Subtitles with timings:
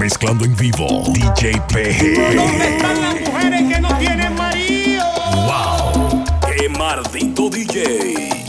[0.00, 2.34] Mezclando en vivo, DJ PG.
[2.34, 5.04] ¿Dónde están las mujeres que no tienen marido?
[5.34, 6.24] ¡Wow!
[6.46, 8.46] ¡Qué maldito DJ!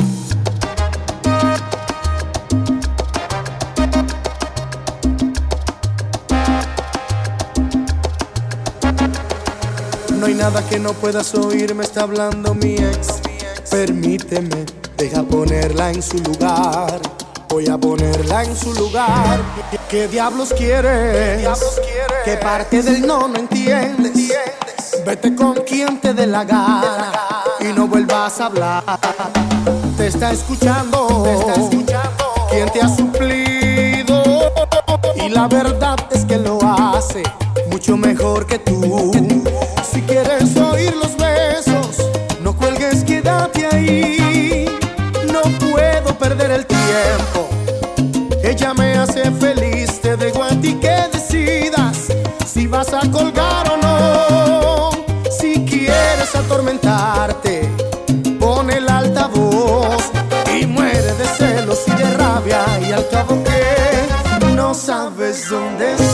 [10.18, 13.20] No hay nada que no puedas oír, me está hablando mi ex.
[13.70, 14.66] Permíteme,
[14.96, 17.21] deja ponerla en su lugar.
[17.52, 19.42] Voy a ponerla en su lugar.
[19.90, 21.46] ¿Qué diablos quieres?
[22.24, 24.34] ¿Qué parte del no no entiendes?
[25.06, 27.12] Vete con quien te dé la gana
[27.60, 28.84] y no vuelvas a hablar.
[29.98, 32.26] Te está escuchando, te está escuchando.
[32.50, 34.24] ¿Quién te ha suplido?
[35.16, 37.22] Y la verdad es que lo hace
[37.70, 39.12] mucho mejor que tú.
[39.92, 41.98] Si quieres oír los besos,
[42.42, 44.21] no cuelgues, quédate ahí.
[48.44, 52.08] Ella me hace feliz, te dejo a ti que decidas
[52.46, 54.90] si vas a colgar o no.
[55.30, 57.70] Si quieres atormentarte,
[58.40, 60.12] pon el altavoz
[60.54, 62.66] y muere de celos y de rabia.
[62.82, 66.11] Y al cabo que no sabes dónde soy.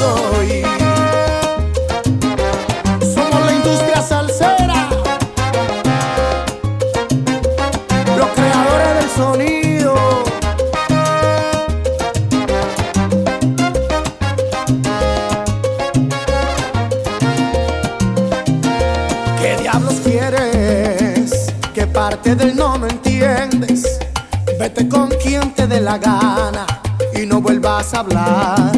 [27.97, 28.71] Hablar.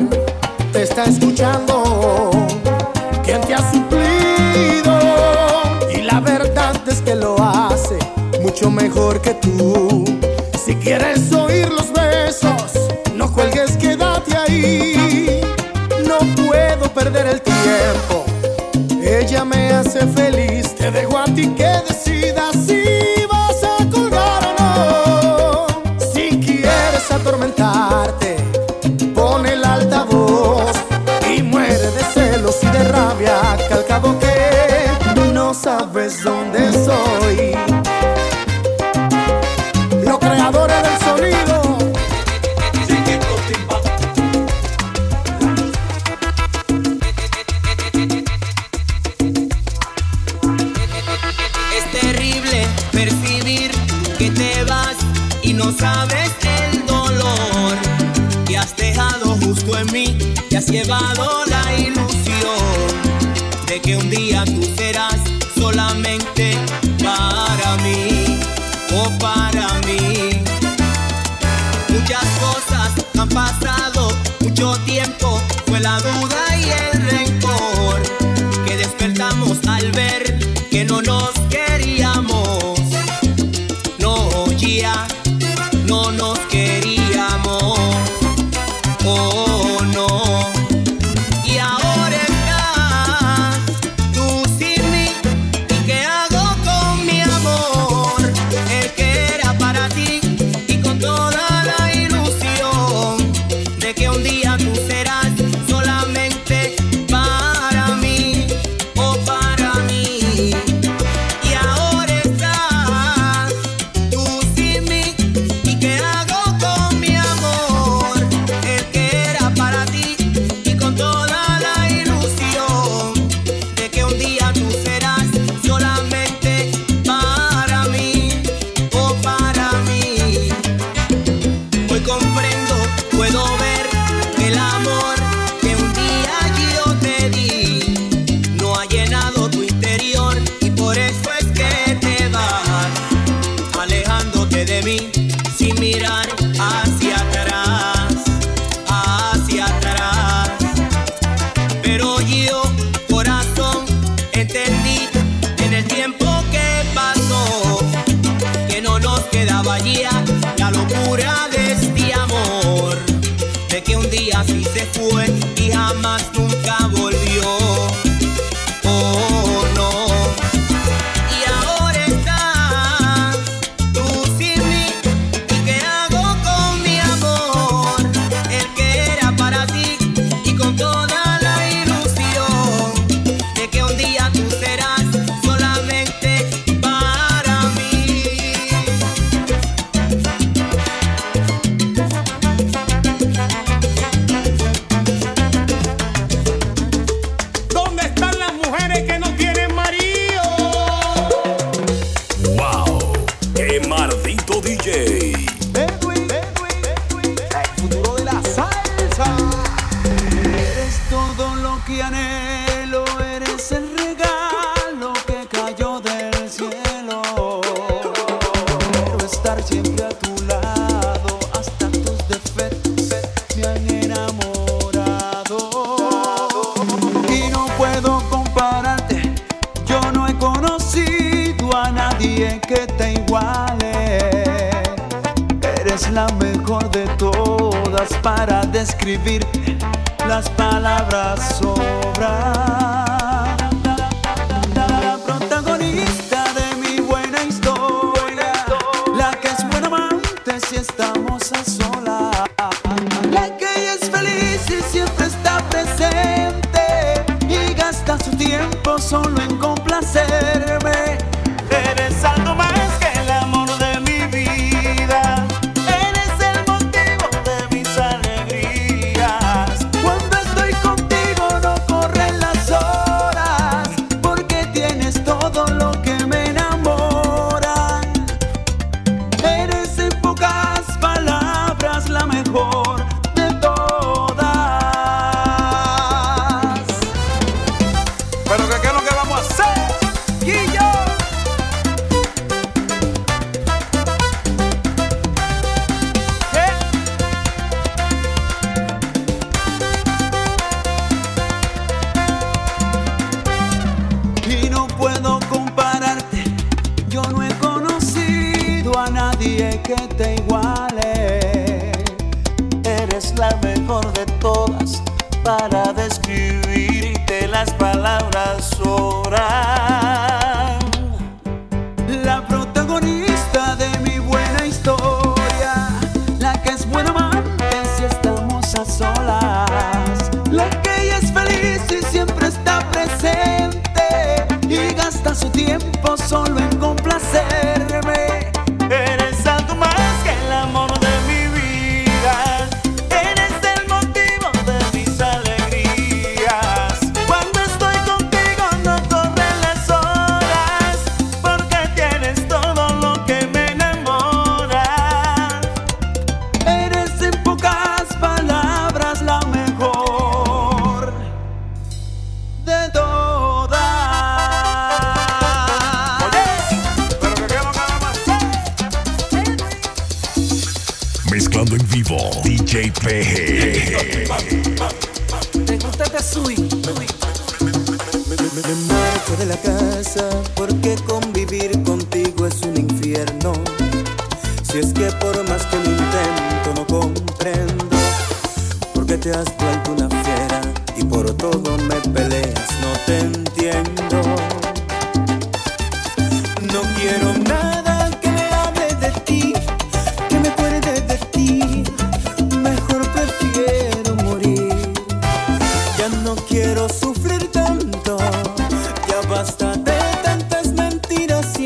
[0.71, 2.31] Te está escuchando
[3.23, 4.97] quien te ha suplido
[5.93, 7.97] y la verdad es que lo hace
[8.41, 10.05] mucho mejor que tú.
[10.65, 12.79] Si quieres oír los besos,
[13.15, 15.41] no cuelgues, quédate ahí.
[16.07, 18.25] No puedo perder el tiempo.
[19.03, 21.69] Ella me hace feliz, te dejo a ti que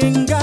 [0.03, 0.42] mentiras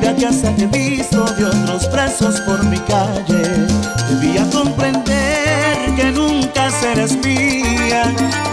[0.00, 3.42] Mira que hasta he visto de otros presos por mi calle.
[4.08, 8.04] Debía comprender que nunca serás mía.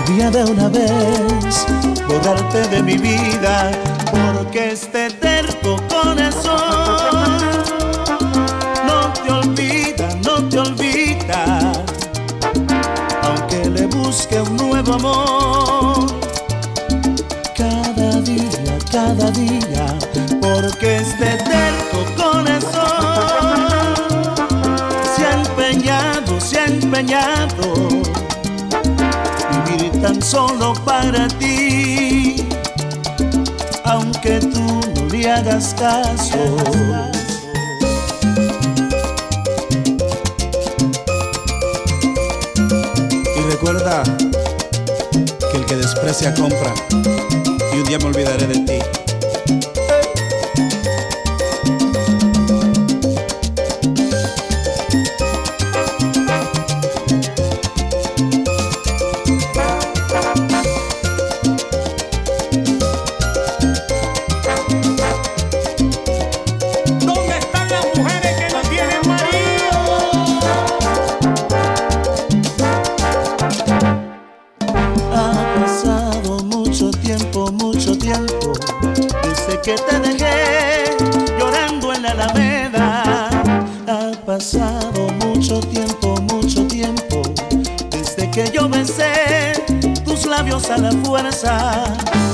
[0.06, 1.66] Debía de una vez
[2.06, 3.72] borrarte de mi vida.
[4.12, 5.10] Porque este
[29.65, 32.48] vivir tan solo para ti,
[33.84, 36.38] aunque tú no le hagas caso.
[43.36, 44.03] Y recuerda
[45.51, 46.74] que el que desprecia compra
[47.74, 49.07] y un día me olvidaré de ti.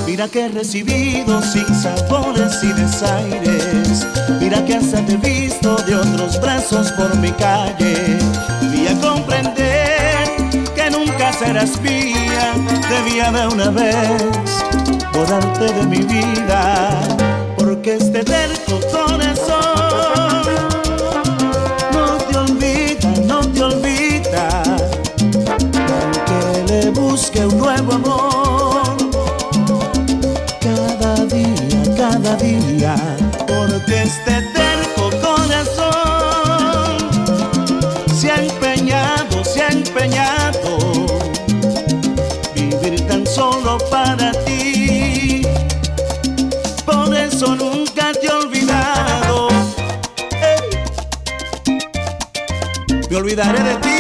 [0.05, 4.07] Mira que he recibido sinsabores y desaires.
[4.39, 8.17] Mira que hasta te visto de otros brazos por mi calle.
[8.62, 10.29] Debía comprender
[10.74, 12.53] que nunca serás mía.
[12.89, 14.24] Debía de una vez
[15.12, 16.98] borrarte de mi vida.
[17.57, 18.79] Porque este terco
[53.33, 53.92] olvidaré de ti.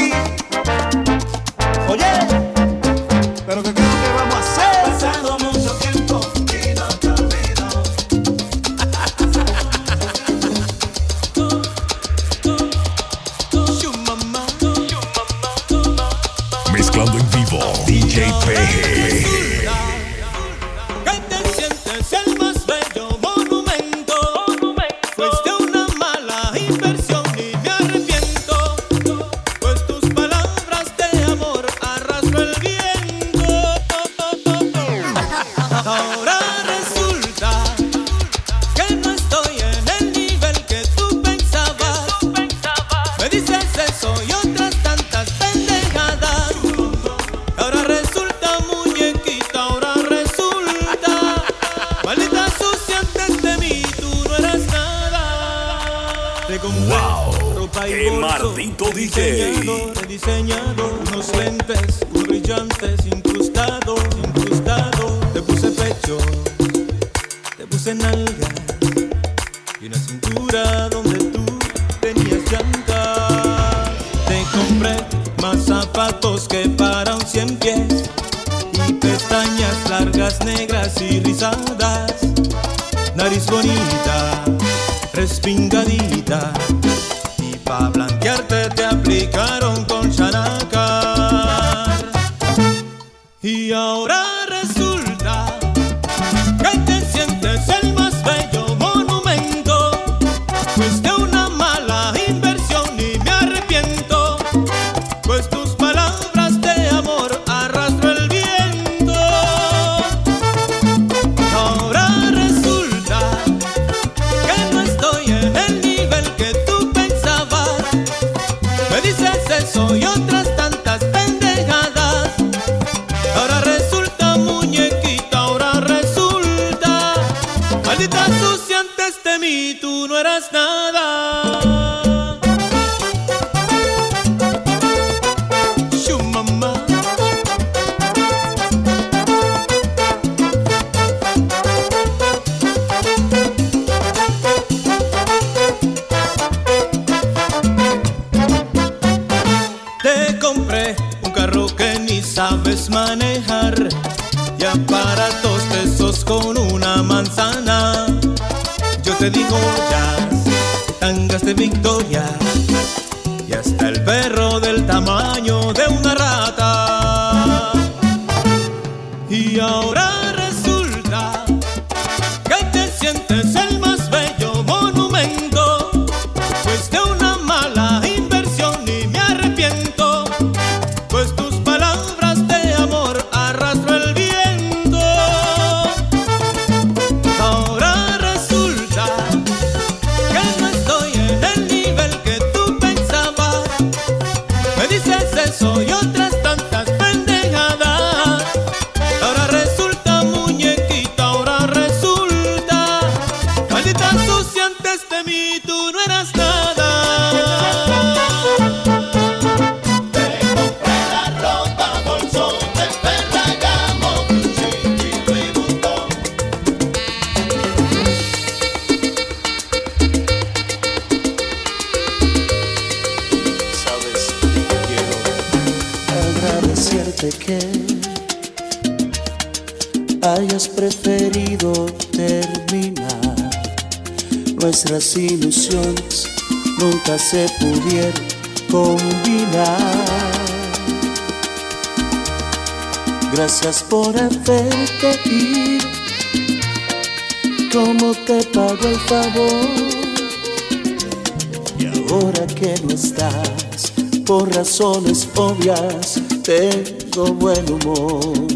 [252.13, 253.91] Ahora que no estás,
[254.25, 258.47] por razones obvias, tengo buen humor.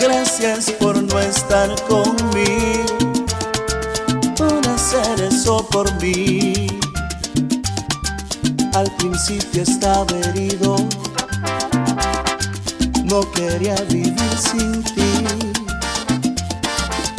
[0.00, 3.24] Gracias por no estar conmigo,
[4.36, 6.66] por hacer eso por mí.
[8.74, 10.76] Al principio estaba herido,
[13.04, 15.04] no quería vivir sin ti.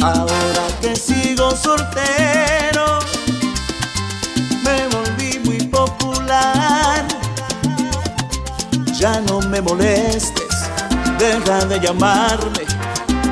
[0.00, 0.94] Ahora que
[1.36, 2.98] sigo soltero,
[4.64, 7.04] me volví muy popular.
[8.98, 10.70] Ya no me molestes,
[11.18, 12.64] deja de llamarme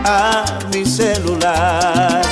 [0.05, 2.23] a mi celular.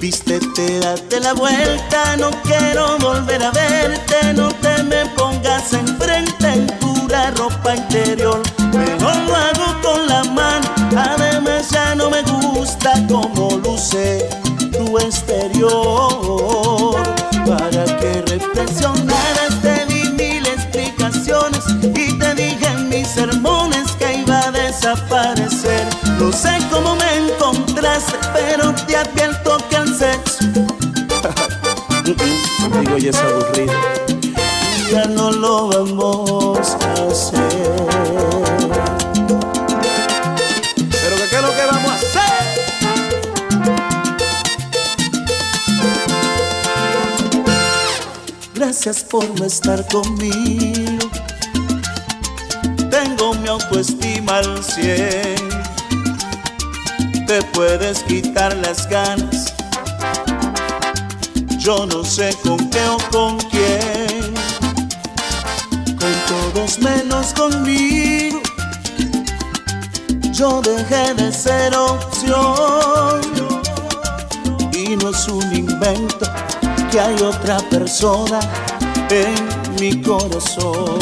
[0.00, 6.66] Vístete, date la vuelta, no quiero volver a verte, no te me pongas enfrente en
[6.78, 8.42] pura ropa interior.
[8.72, 9.80] Mejor lo hago
[12.68, 14.28] gusta como luce
[14.72, 16.96] tu exterior.
[17.46, 24.40] Para que reflexionaras te di mil explicaciones y te dije en mis sermones que iba
[24.40, 25.86] a desaparecer.
[26.18, 30.44] No sé cómo me encontraste, pero te advierto que el sexo
[32.04, 33.72] Digo, y es aburrido.
[34.92, 38.37] ya no lo vamos a hacer.
[48.80, 51.10] Gracias por no estar conmigo.
[52.88, 55.34] Tengo mi autoestima al cien.
[57.26, 59.52] Te puedes quitar las ganas.
[61.58, 64.34] Yo no sé con qué o con quién.
[65.98, 68.40] Con todos menos conmigo.
[70.30, 73.22] Yo dejé de ser opción.
[74.72, 76.30] Y no es un invento
[76.92, 78.38] que hay otra persona
[79.10, 79.34] en
[79.80, 80.98] mi corazón.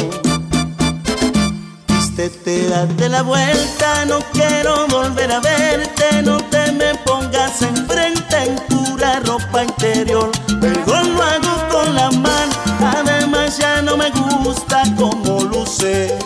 [1.88, 8.56] Vístete, date la vuelta, no quiero volver a verte, no te me pongas enfrente en
[8.68, 10.30] pura ropa interior.
[10.60, 12.52] Mejor lo hago con la mano,
[12.94, 16.16] además ya no me gusta como luce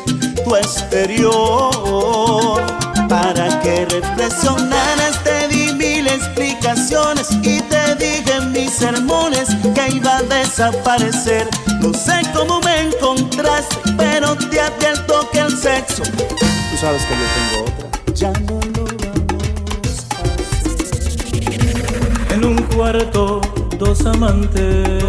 [0.45, 2.61] tu exterior.
[3.09, 10.19] Para que reflexionaras te di mil explicaciones y te dije en mis sermones que iba
[10.19, 11.49] a desaparecer.
[11.81, 17.27] No sé cómo me encontraste, pero te advierto que el sexo Tú sabes que yo
[17.37, 17.89] tengo otra.
[18.15, 20.07] ya no lo vamos
[22.29, 23.41] a En un cuarto
[23.81, 25.03] dos amantes,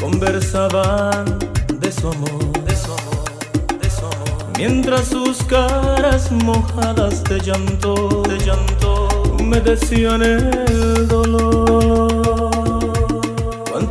[0.00, 1.24] conversaban
[1.80, 4.46] de su amor, de su amor, de su amor.
[4.56, 9.08] Mientras sus caras mojadas de llanto, de llanto,
[9.40, 12.03] humedecían el dolor.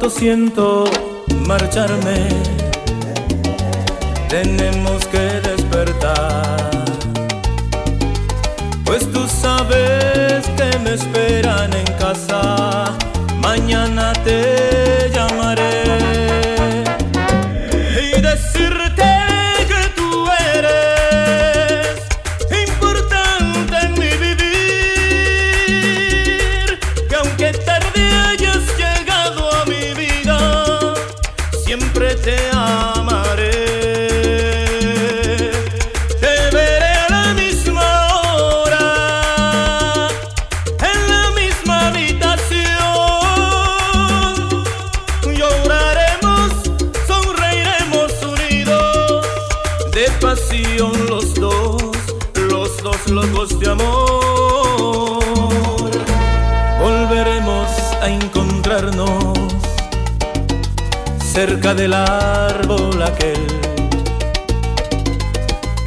[0.10, 0.84] Siento
[1.48, 2.28] marcharme,
[4.30, 5.13] tenemos que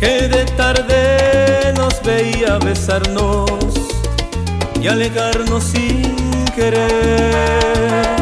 [0.00, 3.50] que de tarde nos veía besarnos
[4.80, 8.15] y alejarnos sin querer.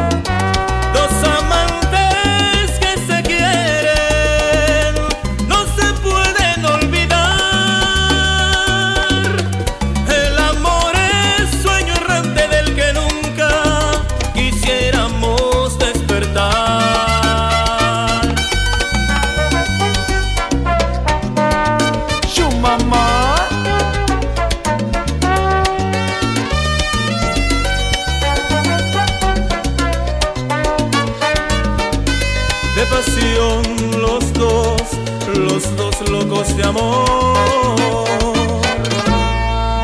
[36.23, 36.55] locos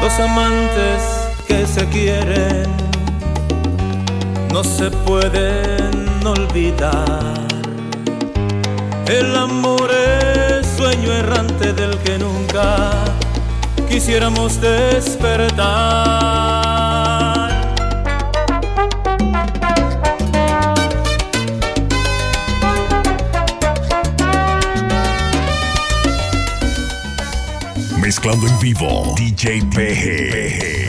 [0.01, 1.01] dos amantes
[1.47, 2.69] que se quieren,
[4.53, 7.47] no se pueden olvidar.
[9.07, 12.91] El amor es sueño errante del que nunca
[13.89, 16.60] quisiéramos despertar.
[28.21, 30.80] mezclando en vivo DJ PG.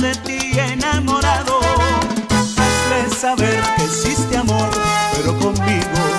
[0.00, 1.60] de ti enamorado.
[2.56, 4.70] Hazle saber que existe amor,
[5.14, 6.09] pero conmigo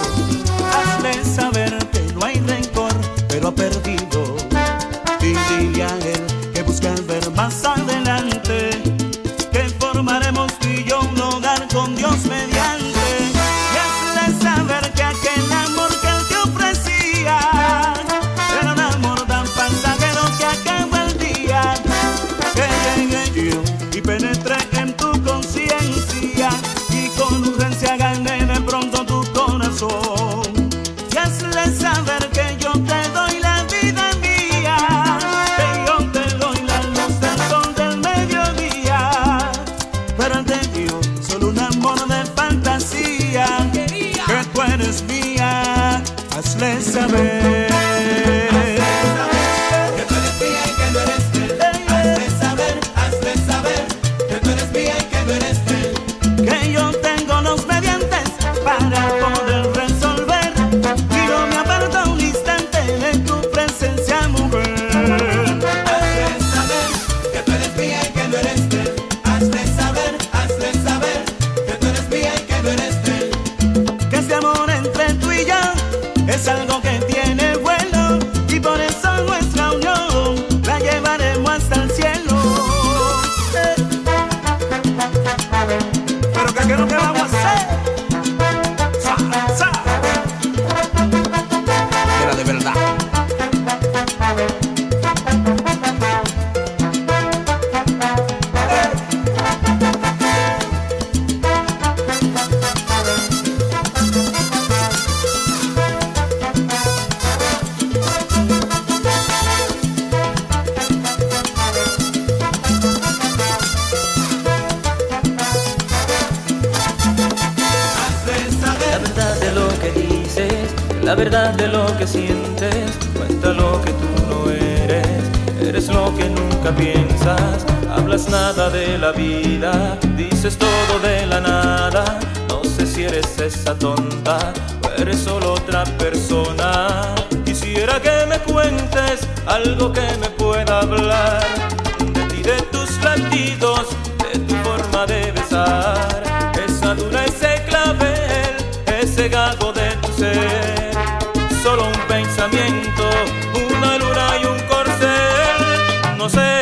[152.43, 156.60] una luna y un corcel, no sé.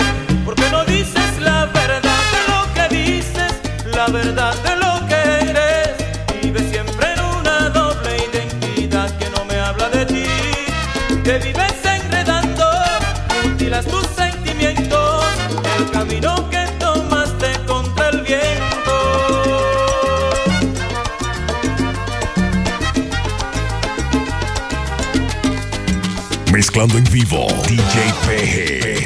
[27.19, 28.98] vivo, DJ PG.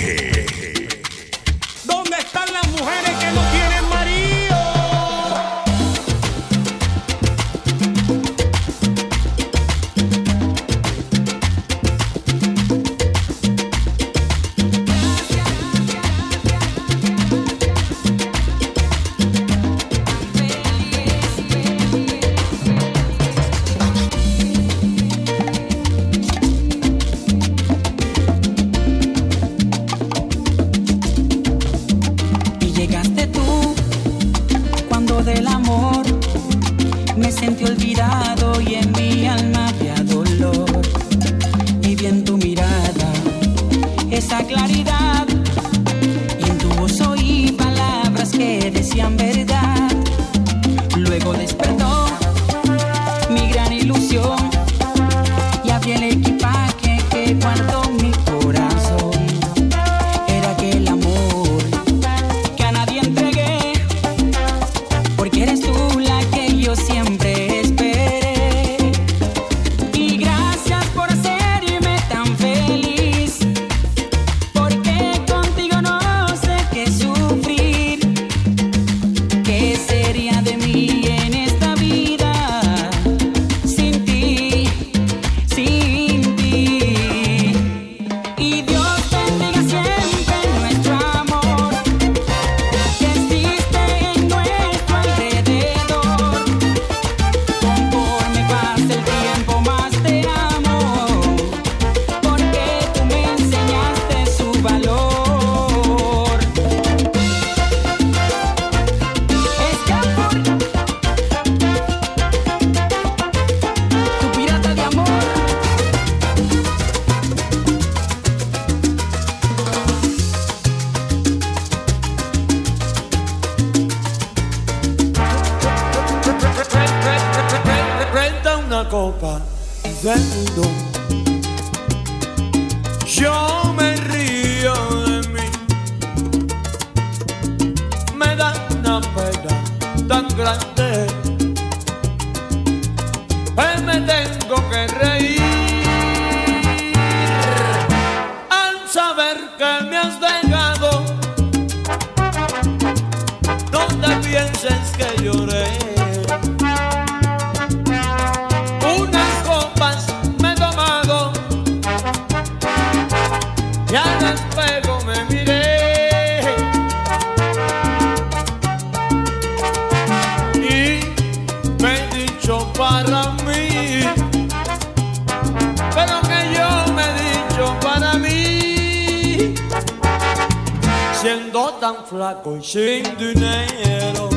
[181.23, 184.29] Siendo tan flaco y sin dinero.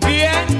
[0.00, 0.57] ¿Quién